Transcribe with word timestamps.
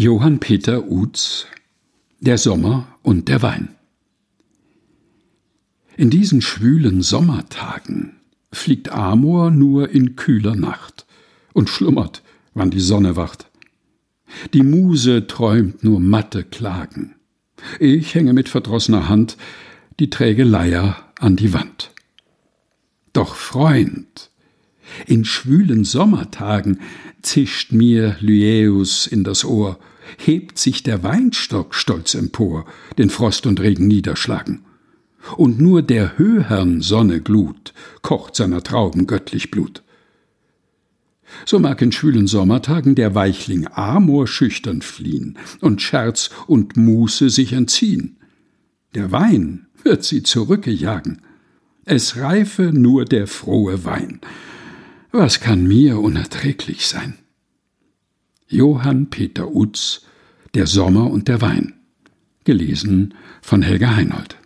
Johann 0.00 0.38
Peter 0.38 0.88
Utz 0.88 1.48
Der 2.20 2.38
Sommer 2.38 2.86
und 3.02 3.26
der 3.26 3.42
Wein 3.42 3.70
In 5.96 6.08
diesen 6.08 6.40
schwülen 6.40 7.02
Sommertagen 7.02 8.20
fliegt 8.52 8.90
Amor 8.90 9.50
nur 9.50 9.88
in 9.88 10.14
kühler 10.14 10.54
Nacht 10.54 11.04
und 11.52 11.68
schlummert, 11.68 12.22
wann 12.54 12.70
die 12.70 12.78
Sonne 12.78 13.16
wacht. 13.16 13.50
Die 14.54 14.62
Muse 14.62 15.26
träumt 15.26 15.82
nur 15.82 15.98
matte 15.98 16.44
Klagen. 16.44 17.16
Ich 17.80 18.14
hänge 18.14 18.34
mit 18.34 18.48
verdrossener 18.48 19.08
Hand 19.08 19.36
die 19.98 20.10
träge 20.10 20.44
Leier 20.44 20.94
an 21.18 21.34
die 21.34 21.52
Wand. 21.52 21.90
Doch 23.12 23.34
Freund, 23.34 24.30
in 25.06 25.24
schwülen 25.24 25.84
Sommertagen 25.84 26.80
zischt 27.22 27.72
mir 27.72 28.16
Lyäus 28.20 29.06
in 29.06 29.24
das 29.24 29.44
Ohr, 29.44 29.78
hebt 30.16 30.58
sich 30.58 30.82
der 30.82 31.02
Weinstock 31.02 31.74
stolz 31.74 32.14
empor, 32.14 32.64
den 32.96 33.10
Frost 33.10 33.46
und 33.46 33.60
Regen 33.60 33.86
niederschlagen. 33.86 34.64
Und 35.36 35.60
nur 35.60 35.82
der 35.82 36.16
Höhern 36.16 36.80
Sonne 36.80 37.20
Glut 37.20 37.74
kocht 38.02 38.36
seiner 38.36 38.62
Trauben 38.62 39.06
göttlich 39.06 39.50
Blut. 39.50 39.82
So 41.44 41.58
mag 41.58 41.82
in 41.82 41.92
schwülen 41.92 42.26
Sommertagen 42.26 42.94
der 42.94 43.14
Weichling 43.14 43.66
Amor 43.66 44.26
schüchtern 44.26 44.80
fliehen 44.80 45.36
und 45.60 45.82
Scherz 45.82 46.30
und 46.46 46.76
Muße 46.76 47.28
sich 47.28 47.52
entziehen. 47.52 48.16
Der 48.94 49.12
Wein 49.12 49.66
wird 49.82 50.04
sie 50.04 50.22
zurückejagen. 50.22 51.20
Es 51.84 52.16
reife 52.16 52.72
nur 52.72 53.04
der 53.04 53.26
frohe 53.26 53.84
Wein. 53.84 54.20
Was 55.10 55.40
kann 55.40 55.66
mir 55.66 55.98
unerträglich 55.98 56.86
sein? 56.86 57.14
Johann 58.46 59.08
Peter 59.08 59.50
Utz 59.54 60.06
Der 60.54 60.66
Sommer 60.66 61.10
und 61.10 61.28
der 61.28 61.40
Wein. 61.40 61.74
Gelesen 62.44 63.14
von 63.40 63.62
Helga 63.62 63.96
Heinold. 63.96 64.36